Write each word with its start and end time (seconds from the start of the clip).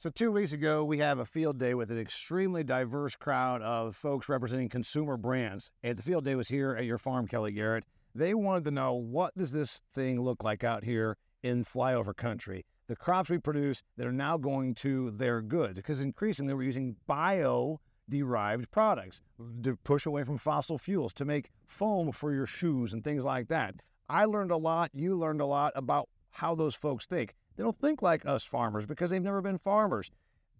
So, 0.00 0.08
two 0.08 0.32
weeks 0.32 0.52
ago, 0.52 0.82
we 0.82 0.96
have 1.00 1.18
a 1.18 1.26
field 1.26 1.58
day 1.58 1.74
with 1.74 1.90
an 1.90 1.98
extremely 1.98 2.64
diverse 2.64 3.14
crowd 3.16 3.60
of 3.60 3.94
folks 3.94 4.30
representing 4.30 4.70
consumer 4.70 5.18
brands. 5.18 5.70
And 5.82 5.98
the 5.98 6.02
field 6.02 6.24
day 6.24 6.34
was 6.36 6.48
here 6.48 6.74
at 6.74 6.86
your 6.86 6.96
farm, 6.96 7.26
Kelly 7.26 7.52
Garrett. 7.52 7.84
They 8.14 8.32
wanted 8.32 8.64
to 8.64 8.70
know 8.70 8.94
what 8.94 9.36
does 9.36 9.52
this 9.52 9.82
thing 9.94 10.18
look 10.18 10.42
like 10.42 10.64
out 10.64 10.84
here 10.84 11.18
in 11.42 11.66
flyover 11.66 12.16
country? 12.16 12.64
The 12.86 12.96
crops 12.96 13.28
we 13.28 13.36
produce 13.36 13.82
that 13.98 14.06
are 14.06 14.10
now 14.12 14.38
going 14.38 14.74
to 14.76 15.10
their 15.10 15.42
goods, 15.42 15.74
because 15.74 16.00
increasingly 16.00 16.54
we're 16.54 16.62
using 16.62 16.96
bio 17.06 17.78
derived 18.08 18.70
products 18.70 19.20
to 19.64 19.76
push 19.84 20.06
away 20.06 20.24
from 20.24 20.38
fossil 20.38 20.78
fuels 20.78 21.12
to 21.12 21.26
make 21.26 21.50
foam 21.66 22.10
for 22.10 22.32
your 22.32 22.46
shoes 22.46 22.94
and 22.94 23.04
things 23.04 23.22
like 23.22 23.48
that. 23.48 23.74
I 24.08 24.24
learned 24.24 24.50
a 24.50 24.56
lot, 24.56 24.92
you 24.94 25.14
learned 25.18 25.42
a 25.42 25.46
lot 25.46 25.74
about 25.76 26.08
how 26.30 26.54
those 26.54 26.74
folks 26.74 27.04
think. 27.04 27.34
They 27.56 27.62
don't 27.62 27.78
think 27.78 28.02
like 28.02 28.24
us 28.26 28.44
farmers 28.44 28.86
because 28.86 29.10
they've 29.10 29.22
never 29.22 29.42
been 29.42 29.58
farmers. 29.58 30.10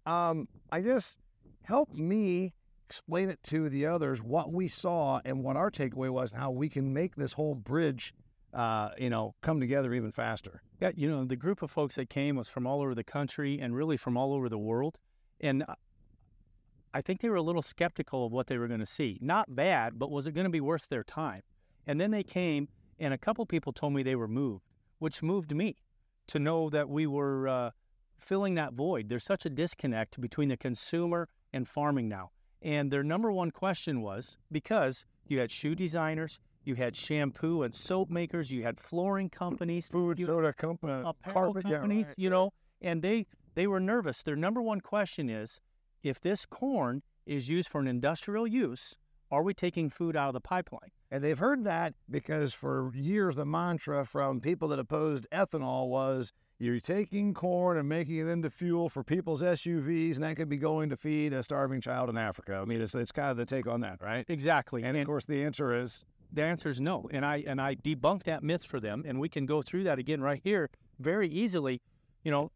Um, 0.05 0.47
I 0.71 0.81
guess 0.81 1.17
help 1.63 1.93
me 1.93 2.53
explain 2.87 3.29
it 3.29 3.41
to 3.43 3.69
the 3.69 3.85
others 3.85 4.21
what 4.21 4.51
we 4.51 4.67
saw 4.67 5.21
and 5.23 5.43
what 5.43 5.55
our 5.55 5.71
takeaway 5.71 6.09
was, 6.09 6.31
and 6.31 6.41
how 6.41 6.51
we 6.51 6.67
can 6.69 6.93
make 6.93 7.15
this 7.15 7.33
whole 7.33 7.55
bridge, 7.55 8.13
uh, 8.53 8.89
you 8.97 9.09
know, 9.09 9.33
come 9.41 9.59
together 9.59 9.93
even 9.93 10.11
faster. 10.11 10.61
Yeah, 10.81 10.91
you 10.95 11.09
know, 11.09 11.23
the 11.23 11.35
group 11.35 11.61
of 11.61 11.71
folks 11.71 11.95
that 11.95 12.09
came 12.09 12.35
was 12.35 12.49
from 12.49 12.67
all 12.67 12.81
over 12.81 12.93
the 12.93 13.03
country 13.03 13.59
and 13.61 13.75
really 13.75 13.97
from 13.97 14.17
all 14.17 14.33
over 14.33 14.49
the 14.49 14.57
world, 14.57 14.97
and 15.39 15.63
I 16.93 17.01
think 17.01 17.21
they 17.21 17.29
were 17.29 17.37
a 17.37 17.41
little 17.41 17.61
skeptical 17.61 18.25
of 18.25 18.33
what 18.33 18.47
they 18.47 18.57
were 18.57 18.67
going 18.67 18.81
to 18.81 18.85
see. 18.85 19.17
Not 19.21 19.55
bad, 19.55 19.97
but 19.97 20.11
was 20.11 20.27
it 20.27 20.33
going 20.33 20.45
to 20.45 20.51
be 20.51 20.59
worth 20.59 20.89
their 20.89 21.03
time? 21.03 21.43
And 21.87 22.01
then 22.01 22.11
they 22.11 22.23
came, 22.23 22.67
and 22.99 23.13
a 23.13 23.17
couple 23.17 23.45
people 23.45 23.71
told 23.71 23.93
me 23.93 24.03
they 24.03 24.15
were 24.15 24.27
moved, 24.27 24.65
which 24.99 25.23
moved 25.23 25.55
me 25.55 25.77
to 26.31 26.39
know 26.39 26.69
that 26.69 26.87
we 26.87 27.05
were 27.05 27.47
uh, 27.47 27.71
filling 28.17 28.55
that 28.55 28.73
void. 28.73 29.09
There's 29.09 29.25
such 29.25 29.45
a 29.45 29.49
disconnect 29.49 30.19
between 30.21 30.47
the 30.47 30.55
consumer 30.55 31.27
and 31.51 31.67
farming 31.67 32.07
now. 32.07 32.31
And 32.61 32.89
their 32.89 33.03
number 33.03 33.31
one 33.31 33.51
question 33.51 34.01
was 34.01 34.37
because 34.49 35.05
you 35.27 35.39
had 35.39 35.51
shoe 35.51 35.75
designers, 35.75 36.39
you 36.63 36.75
had 36.75 36.95
shampoo 36.95 37.63
and 37.63 37.73
soap 37.73 38.09
makers, 38.09 38.49
you 38.49 38.63
had 38.63 38.79
flooring 38.79 39.29
companies, 39.29 39.89
food 39.89 40.19
you, 40.19 40.25
soda 40.25 40.53
company, 40.53 41.03
apparel 41.05 41.53
carpet, 41.53 41.69
companies, 41.69 42.05
yeah, 42.05 42.09
right. 42.09 42.19
you 42.19 42.29
know, 42.29 42.53
and 42.81 43.01
they 43.01 43.25
they 43.55 43.67
were 43.67 43.79
nervous. 43.79 44.23
Their 44.23 44.37
number 44.37 44.61
one 44.61 44.79
question 44.79 45.29
is 45.29 45.59
if 46.01 46.21
this 46.21 46.45
corn 46.45 47.01
is 47.25 47.49
used 47.49 47.67
for 47.67 47.81
an 47.81 47.87
industrial 47.87 48.47
use, 48.47 48.95
are 49.31 49.43
we 49.43 49.53
taking 49.53 49.89
food 49.89 50.15
out 50.15 50.27
of 50.27 50.33
the 50.33 50.41
pipeline? 50.41 50.91
And 51.09 51.23
they've 51.23 51.37
heard 51.37 51.63
that 51.63 51.93
because 52.09 52.53
for 52.53 52.91
years 52.93 53.35
the 53.35 53.45
mantra 53.45 54.05
from 54.05 54.41
people 54.41 54.67
that 54.69 54.79
opposed 54.79 55.27
ethanol 55.31 55.87
was 55.87 56.31
you're 56.59 56.79
taking 56.79 57.33
corn 57.33 57.77
and 57.77 57.89
making 57.89 58.17
it 58.17 58.27
into 58.27 58.49
fuel 58.51 58.87
for 58.87 59.03
people's 59.03 59.41
SUVs, 59.41 60.13
and 60.15 60.23
that 60.23 60.35
could 60.35 60.47
be 60.47 60.57
going 60.57 60.89
to 60.89 60.95
feed 60.95 61.33
a 61.33 61.41
starving 61.41 61.81
child 61.81 62.07
in 62.07 62.17
Africa. 62.17 62.59
I 62.61 62.65
mean, 62.65 62.81
it's, 62.81 62.93
it's 62.93 63.11
kind 63.11 63.31
of 63.31 63.37
the 63.37 63.47
take 63.47 63.65
on 63.65 63.81
that, 63.81 63.99
right? 63.99 64.25
Exactly. 64.27 64.83
And, 64.83 64.95
of 64.95 65.07
course, 65.07 65.25
the 65.25 65.43
answer 65.43 65.75
is 65.75 66.05
the 66.31 66.43
answer 66.43 66.69
is 66.69 66.79
no. 66.79 67.09
And 67.11 67.25
I 67.25 67.43
and 67.47 67.59
I 67.59 67.75
debunked 67.75 68.23
that 68.23 68.43
myth 68.43 68.63
for 68.63 68.79
them, 68.79 69.03
and 69.07 69.19
we 69.19 69.27
can 69.27 69.47
go 69.47 69.63
through 69.63 69.85
that 69.85 69.97
again 69.97 70.21
right 70.21 70.39
here 70.43 70.69
very 70.99 71.27
easily. 71.27 71.81
You 72.23 72.29
know, 72.29 72.51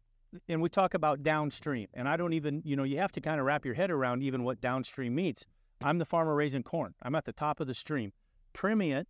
and 0.48 0.62
we 0.62 0.68
talk 0.68 0.94
about 0.94 1.24
downstream, 1.24 1.88
and 1.92 2.08
I 2.08 2.16
don't 2.16 2.32
even, 2.32 2.62
you 2.64 2.76
know, 2.76 2.84
you 2.84 2.98
have 2.98 3.12
to 3.12 3.20
kind 3.20 3.40
of 3.40 3.46
wrap 3.46 3.64
your 3.64 3.74
head 3.74 3.90
around 3.90 4.22
even 4.22 4.44
what 4.44 4.60
downstream 4.60 5.14
means. 5.16 5.44
I'm 5.82 5.98
the 5.98 6.04
farmer 6.04 6.34
raising 6.34 6.62
corn. 6.62 6.94
I'm 7.02 7.14
at 7.14 7.24
the 7.24 7.32
top 7.32 7.60
of 7.60 7.66
the 7.66 7.74
stream. 7.74 8.12
Primient 8.52 9.08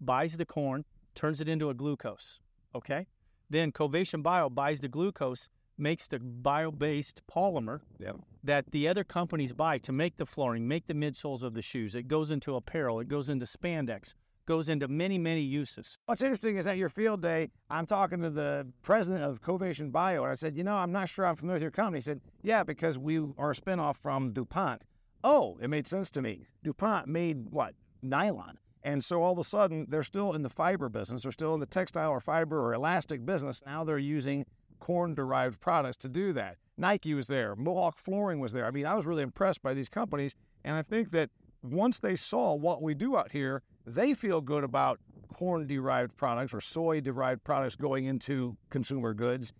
buys 0.00 0.36
the 0.36 0.44
corn, 0.44 0.84
turns 1.14 1.40
it 1.40 1.48
into 1.48 1.70
a 1.70 1.74
glucose. 1.74 2.40
Okay. 2.74 3.06
Then 3.50 3.72
Covation 3.72 4.22
Bio 4.22 4.50
buys 4.50 4.80
the 4.80 4.88
glucose, 4.88 5.48
makes 5.78 6.08
the 6.08 6.18
bio-based 6.18 7.22
polymer 7.28 7.80
Yep. 8.00 8.16
that 8.42 8.70
the 8.72 8.88
other 8.88 9.04
companies 9.04 9.52
buy 9.52 9.78
to 9.78 9.92
make 9.92 10.16
the 10.16 10.26
flooring, 10.26 10.66
make 10.66 10.86
the 10.86 10.94
midsoles 10.94 11.42
of 11.42 11.54
the 11.54 11.62
shoes. 11.62 11.94
It 11.94 12.08
goes 12.08 12.30
into 12.30 12.56
apparel. 12.56 13.00
It 13.00 13.08
goes 13.08 13.28
into 13.28 13.46
spandex. 13.46 14.14
Goes 14.46 14.68
into 14.68 14.88
many, 14.88 15.18
many 15.18 15.42
uses. 15.42 15.94
What's 16.06 16.22
interesting 16.22 16.56
is 16.56 16.66
at 16.66 16.78
your 16.78 16.88
field 16.88 17.20
day, 17.20 17.50
I'm 17.68 17.84
talking 17.86 18.22
to 18.22 18.30
the 18.30 18.66
president 18.82 19.22
of 19.22 19.42
Covation 19.42 19.90
Bio, 19.92 20.22
and 20.24 20.32
I 20.32 20.34
said, 20.36 20.56
you 20.56 20.64
know, 20.64 20.74
I'm 20.74 20.90
not 20.90 21.08
sure 21.10 21.26
I'm 21.26 21.36
familiar 21.36 21.56
with 21.56 21.62
your 21.62 21.70
company. 21.70 21.98
He 21.98 22.02
said, 22.02 22.22
yeah, 22.42 22.62
because 22.64 22.98
we 22.98 23.18
are 23.36 23.50
a 23.50 23.54
spinoff 23.54 23.96
from 23.98 24.32
DuPont. 24.32 24.82
Oh, 25.24 25.58
it 25.60 25.68
made 25.68 25.86
sense 25.86 26.10
to 26.12 26.22
me. 26.22 26.46
DuPont 26.62 27.08
made 27.08 27.50
what? 27.50 27.74
Nylon. 28.02 28.58
And 28.84 29.02
so 29.02 29.22
all 29.22 29.32
of 29.32 29.38
a 29.38 29.44
sudden, 29.44 29.86
they're 29.88 30.02
still 30.04 30.34
in 30.34 30.42
the 30.42 30.48
fiber 30.48 30.88
business. 30.88 31.22
They're 31.22 31.32
still 31.32 31.54
in 31.54 31.60
the 31.60 31.66
textile 31.66 32.10
or 32.10 32.20
fiber 32.20 32.60
or 32.60 32.74
elastic 32.74 33.26
business. 33.26 33.62
Now 33.66 33.84
they're 33.84 33.98
using 33.98 34.46
corn 34.78 35.14
derived 35.14 35.60
products 35.60 35.96
to 35.98 36.08
do 36.08 36.32
that. 36.34 36.56
Nike 36.76 37.14
was 37.14 37.26
there. 37.26 37.56
Mohawk 37.56 37.98
Flooring 37.98 38.38
was 38.38 38.52
there. 38.52 38.66
I 38.66 38.70
mean, 38.70 38.86
I 38.86 38.94
was 38.94 39.04
really 39.04 39.24
impressed 39.24 39.62
by 39.62 39.74
these 39.74 39.88
companies. 39.88 40.36
And 40.64 40.76
I 40.76 40.82
think 40.82 41.10
that 41.10 41.30
once 41.62 41.98
they 41.98 42.14
saw 42.14 42.54
what 42.54 42.82
we 42.82 42.94
do 42.94 43.16
out 43.16 43.32
here, 43.32 43.62
they 43.84 44.14
feel 44.14 44.40
good 44.40 44.62
about 44.62 45.00
corn 45.34 45.66
derived 45.66 46.16
products 46.16 46.54
or 46.54 46.60
soy 46.60 47.00
derived 47.00 47.42
products 47.42 47.74
going 47.74 48.04
into 48.04 48.56
consumer 48.70 49.12
goods. 49.12 49.52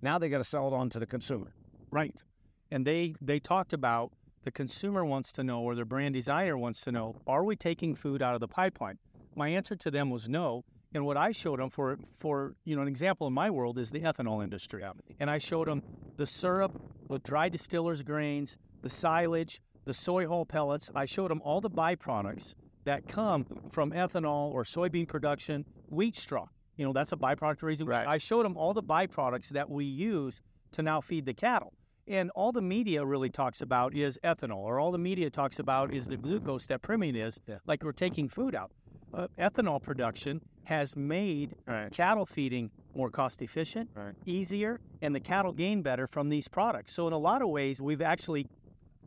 Now 0.00 0.18
they 0.18 0.28
got 0.28 0.38
to 0.38 0.44
sell 0.44 0.66
it 0.68 0.74
on 0.74 0.88
to 0.90 0.98
the 0.98 1.06
consumer. 1.06 1.54
Right. 1.90 2.22
And 2.70 2.86
they 2.86 3.14
they 3.20 3.38
talked 3.38 3.72
about 3.72 4.12
the 4.46 4.52
consumer 4.52 5.04
wants 5.04 5.32
to 5.32 5.42
know 5.42 5.60
or 5.60 5.74
the 5.74 5.84
brand 5.84 6.14
designer 6.14 6.56
wants 6.56 6.80
to 6.82 6.92
know, 6.92 7.16
are 7.26 7.42
we 7.42 7.56
taking 7.56 7.96
food 7.96 8.22
out 8.22 8.34
of 8.34 8.40
the 8.40 8.46
pipeline? 8.46 8.96
My 9.34 9.48
answer 9.48 9.74
to 9.74 9.90
them 9.90 10.08
was 10.08 10.28
no. 10.28 10.64
And 10.94 11.04
what 11.04 11.16
I 11.16 11.32
showed 11.32 11.58
them 11.58 11.68
for 11.68 11.98
for 12.14 12.54
you 12.64 12.76
know 12.76 12.82
an 12.82 12.86
example 12.86 13.26
in 13.26 13.32
my 13.32 13.50
world 13.50 13.76
is 13.76 13.90
the 13.90 14.00
ethanol 14.00 14.44
industry. 14.44 14.84
And 15.18 15.28
I 15.28 15.38
showed 15.38 15.66
them 15.66 15.82
the 16.16 16.26
syrup, 16.26 16.80
the 17.10 17.18
dry 17.18 17.48
distillers 17.48 18.04
grains, 18.04 18.56
the 18.82 18.88
silage, 18.88 19.60
the 19.84 19.92
soy 19.92 20.28
hull 20.28 20.46
pellets. 20.46 20.92
I 20.94 21.06
showed 21.06 21.32
them 21.32 21.42
all 21.44 21.60
the 21.60 21.68
byproducts 21.68 22.54
that 22.84 23.08
come 23.08 23.46
from 23.72 23.90
ethanol 23.90 24.52
or 24.52 24.62
soybean 24.62 25.08
production, 25.08 25.64
wheat 25.88 26.16
straw. 26.16 26.46
You 26.76 26.86
know, 26.86 26.92
that's 26.92 27.10
a 27.10 27.16
byproduct 27.16 27.64
raising. 27.64 27.88
Right. 27.88 28.06
I 28.06 28.18
showed 28.18 28.44
them 28.44 28.56
all 28.56 28.72
the 28.72 28.82
byproducts 28.82 29.48
that 29.48 29.68
we 29.68 29.84
use 29.86 30.40
to 30.70 30.82
now 30.82 31.00
feed 31.00 31.26
the 31.26 31.34
cattle. 31.34 31.72
And 32.08 32.30
all 32.30 32.52
the 32.52 32.62
media 32.62 33.04
really 33.04 33.30
talks 33.30 33.60
about 33.60 33.94
is 33.94 34.18
ethanol, 34.22 34.58
or 34.58 34.78
all 34.78 34.92
the 34.92 34.98
media 34.98 35.28
talks 35.28 35.58
about 35.58 35.92
is 35.92 36.06
the 36.06 36.16
glucose 36.16 36.66
that 36.66 36.80
Primient 36.82 37.16
is, 37.16 37.40
Yeah. 37.46 37.58
like 37.66 37.82
we're 37.82 37.92
taking 37.92 38.28
food 38.28 38.54
out. 38.54 38.70
Uh, 39.12 39.26
ethanol 39.38 39.82
production 39.82 40.40
has 40.64 40.96
made 40.96 41.54
Right. 41.66 41.90
cattle 41.92 42.26
feeding 42.26 42.70
more 42.94 43.10
cost 43.10 43.42
efficient, 43.42 43.90
Right. 43.94 44.14
easier, 44.24 44.80
and 45.02 45.14
the 45.14 45.20
cattle 45.20 45.52
gain 45.52 45.82
better 45.82 46.06
from 46.06 46.28
these 46.28 46.48
products. 46.48 46.92
So 46.92 47.06
in 47.08 47.12
a 47.12 47.18
lot 47.18 47.42
of 47.42 47.48
ways, 47.48 47.80
we've 47.80 48.02
actually, 48.02 48.46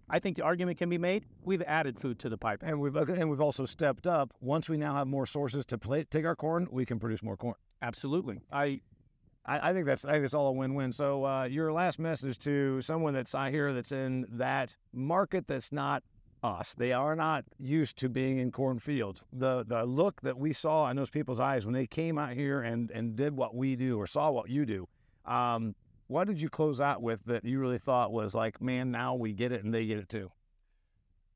I 0.10 0.20
think 0.20 0.36
the 0.36 0.44
argument 0.44 0.78
can 0.78 0.90
be 0.90 0.98
made, 0.98 1.26
we've 1.44 1.62
added 1.64 2.00
food 2.00 2.20
to 2.20 2.30
the 2.30 2.38
pipe. 2.38 2.64
And 2.64 2.82
we've 2.82 2.96
and 2.96 3.30
we've 3.30 3.42
also 3.42 3.66
stepped 3.66 4.08
up. 4.08 4.34
Once 4.42 4.68
we 4.68 4.78
now 4.78 4.96
have 4.96 5.08
more 5.08 5.26
sources 5.26 5.66
to 5.68 5.78
play, 5.78 6.04
take 6.04 6.26
our 6.26 6.36
corn, 6.36 6.68
we 6.72 6.86
can 6.86 7.00
produce 7.00 7.24
more 7.24 7.38
corn. 7.38 7.56
Absolutely. 7.82 8.42
I, 8.52 8.82
I, 9.50 9.70
I 9.70 9.74
think 9.74 9.88
that's 9.88 10.06
I 10.06 10.14
think 10.14 10.26
it's 10.26 10.36
all 10.36 10.48
a 10.48 10.52
win-win. 10.52 10.94
So 10.94 11.26
uh, 11.26 11.46
your 11.46 11.74
last 11.74 11.98
message 11.98 12.38
to 12.40 12.82
someone 12.82 13.14
that's 13.14 13.34
I 13.34 13.50
hear 13.50 13.74
that's 13.74 13.92
in 13.92 14.28
that 14.30 14.76
market 14.94 15.48
that's 15.48 15.72
not 15.72 16.04
us. 16.44 16.76
They 16.76 16.94
are 16.94 17.16
not 17.16 17.44
used 17.58 17.98
to 17.98 18.10
being 18.10 18.38
in 18.38 18.52
cornfields. 18.52 19.26
The 19.34 19.66
the 19.66 19.84
look 19.84 20.22
that 20.22 20.38
we 20.38 20.54
saw 20.54 20.90
in 20.90 20.96
those 20.96 21.10
people's 21.10 21.40
eyes 21.40 21.66
when 21.66 21.74
they 21.74 21.88
came 21.88 22.20
out 22.20 22.34
here 22.34 22.62
and 22.62 22.92
and 22.92 23.16
did 23.16 23.36
what 23.36 23.56
we 23.56 23.76
do 23.76 23.98
or 23.98 24.06
saw 24.06 24.30
what 24.30 24.50
you 24.50 24.66
do. 24.66 24.88
Um, 25.26 25.76
what 26.08 26.28
did 26.28 26.40
you 26.40 26.50
close 26.50 26.80
out 26.80 27.02
with 27.02 27.24
that 27.26 27.44
you 27.44 27.60
really 27.60 27.78
thought 27.80 28.12
was 28.12 28.34
like, 28.34 28.62
man, 28.62 28.92
now 28.92 29.16
we 29.16 29.34
get 29.34 29.52
it 29.52 29.64
and 29.64 29.74
they 29.74 29.86
get 29.86 29.98
it 29.98 30.10
too? 30.10 30.32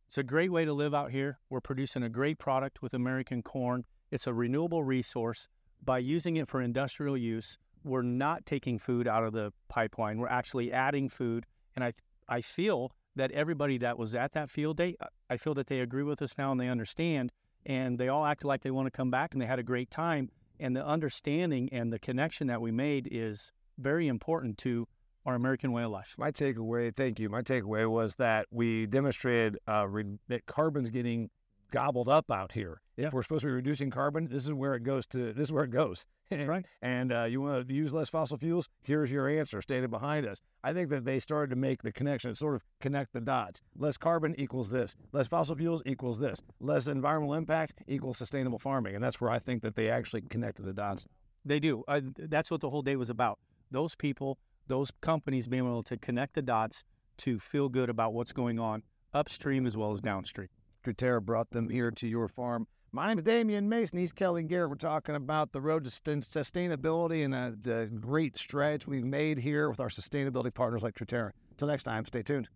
It's 0.07 0.18
a 0.19 0.24
great 0.24 0.51
way 0.51 0.66
to 0.66 0.74
live 0.74 0.94
out 0.94 1.12
here. 1.12 1.40
We're 1.50 1.62
producing 1.62 2.03
a 2.03 2.09
great 2.09 2.38
product 2.38 2.81
with 2.84 2.94
American 2.94 3.41
corn. 3.41 3.85
It's 4.12 4.28
a 4.28 4.34
renewable 4.34 4.84
resource. 4.84 5.47
By 5.84 5.97
using 5.97 6.38
it 6.38 6.47
for 6.47 6.62
industrial 6.62 7.18
use, 7.18 7.57
we're 7.84 8.02
not 8.02 8.46
taking 8.46 8.80
food 8.80 9.08
out 9.08 9.24
of 9.24 9.34
the 9.34 9.52
pipeline. 9.70 10.20
We're 10.20 10.28
actually 10.28 10.72
adding 10.72 11.10
food. 11.10 11.46
And 11.76 11.84
I, 11.84 11.94
I 12.28 12.42
feel 12.42 12.92
that 13.16 13.31
everybody 13.31 13.78
that 13.80 13.98
was 13.98 14.16
at 14.16 14.34
that 14.34 14.50
field 14.50 14.78
day, 14.78 14.96
I 15.30 15.38
feel 15.38 15.54
that 15.56 15.68
they 15.68 15.80
agree 15.80 16.04
with 16.04 16.22
us 16.22 16.38
now 16.38 16.52
and 16.52 16.60
they 16.60 16.69
understand. 16.69 17.31
And 17.66 17.98
they 17.98 18.10
all 18.10 18.25
acted 18.25 18.48
like 18.48 18.62
they 18.62 18.72
want 18.72 18.88
to 18.88 18.92
come 18.92 19.12
back 19.12 19.34
and 19.34 19.42
they 19.42 19.46
had 19.46 19.60
a 19.60 19.63
great 19.63 19.90
time. 19.90 20.30
And 20.60 20.75
the 20.75 20.86
understanding 20.86 21.69
and 21.72 21.92
the 21.92 22.00
connection 22.00 22.48
that 22.48 22.62
we 22.62 22.72
made 22.72 23.07
is 23.12 23.52
very 23.78 24.07
important 24.07 24.57
to 24.60 24.88
our 25.25 25.36
American 25.36 25.72
way 25.72 25.84
of 25.84 25.92
life. 25.92 26.16
My 26.18 26.31
takeaway, 26.31 26.94
thank 26.96 27.19
you. 27.19 27.30
My 27.30 27.42
takeaway 27.42 27.90
was 27.90 28.16
that 28.16 28.48
we 28.52 28.86
demonstrated 28.86 29.57
uh, 29.68 29.88
re- 29.88 30.18
that 30.28 30.46
carbon's 30.46 30.90
getting 30.90 31.30
gobbled 31.74 32.08
up 32.08 32.30
out 32.31 32.52
here. 32.52 32.80
Yeah. 32.98 33.08
If 33.08 33.14
we're 33.14 33.24
supposed 33.24 33.42
to 33.42 33.48
be 33.48 33.54
reducing 33.54 33.90
carbon, 33.90 34.28
this 34.30 34.44
is 34.44 34.54
where 34.54 34.75
it 34.75 34.84
goes 34.84 35.08
to. 35.08 35.34
This 35.34 35.48
is 35.48 35.52
where 35.52 35.64
it 35.64 35.72
goes. 35.72 36.06
That's 36.30 36.48
right. 36.48 36.66
and 36.81 37.12
uh, 37.12 37.24
you 37.24 37.42
want 37.42 37.68
to 37.68 37.74
use 37.74 37.92
less 37.92 38.10
fossil 38.10 38.38
fuels? 38.38 38.70
Here's 38.84 39.12
your 39.12 39.28
answer, 39.28 39.62
stated 39.62 39.90
behind 39.90 40.28
us. 40.28 40.42
I 40.64 40.74
think 40.74 40.90
that 40.90 41.04
they 41.04 41.20
started 41.20 41.50
to 41.50 41.56
make 41.56 41.81
the 41.81 41.92
connection, 41.92 42.36
sort 42.36 42.56
of 42.56 42.64
connect 42.80 43.14
the 43.14 43.22
dots. 43.22 43.62
Less 43.75 43.98
carbon 43.98 44.40
equals 44.40 44.70
this. 44.70 44.96
Less 45.12 45.28
fossil 45.28 45.56
fuels 45.56 45.81
equals 45.86 46.20
this. 46.20 46.42
Less 46.60 46.88
environmental 46.88 47.34
impact 47.34 47.81
equals 47.88 48.19
sustainable 48.19 48.60
farming, 48.60 48.94
and 48.96 49.04
that's 49.04 49.19
where 49.19 49.31
I 49.31 49.40
think 49.40 49.64
that 49.64 49.76
they 49.76 49.90
actually 49.90 50.22
connected 50.22 50.66
the 50.66 50.74
dots. 50.74 51.08
They 51.44 51.60
do. 51.60 51.84
Uh, 51.88 52.02
that's 52.18 52.52
what 52.52 52.62
the 52.62 52.69
whole 52.69 52.84
day 52.84 52.96
was 52.96 53.10
about. 53.10 53.40
Those 53.72 53.96
people 53.96 54.38
those 54.68 54.92
companies 55.02 55.48
being 55.48 55.66
able 55.66 55.84
to 55.84 55.98
connect 55.98 56.36
the 56.36 56.42
dots 56.42 56.86
to 57.18 57.38
feel 57.38 57.68
good 57.68 57.90
about 57.90 58.14
what's 58.14 58.31
going 58.31 58.60
on 58.60 58.81
upstream 59.14 59.66
as 59.68 59.76
well 59.78 59.92
as 59.92 60.02
downstream. 60.02 60.48
Truterra 60.83 61.21
brought 61.21 61.50
them 61.51 61.69
here 61.69 61.91
to 61.91 62.07
your 62.07 62.27
farm. 62.27 62.68
My 62.91 63.07
name 63.07 63.18
is 63.18 63.25
Damian 63.25 63.68
Mason. 63.69 63.97
He's 63.97 64.12
Kelly 64.12 64.44
Garrett. 64.44 64.69
We're 64.69 64.75
talking 64.75 65.15
about 65.15 65.51
the 65.51 65.62
road 65.62 65.83
to 65.85 65.89
sustainability 65.89 67.25
and 67.25 67.33
uh, 67.33 67.51
the 67.59 67.89
great 68.00 68.38
strides 68.38 68.85
we've 68.85 69.03
made 69.03 69.39
here 69.39 69.69
with 69.69 69.80
our 69.80 69.88
sustainability 69.88 70.53
partners 70.53 70.83
like 70.83 70.94
Truterra. 70.94 71.31
Until 71.51 71.69
next 71.69 71.83
time, 71.83 72.06
stay 72.06 72.21
tuned. 72.21 72.50